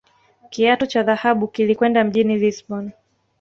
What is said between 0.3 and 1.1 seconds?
Kiatu cha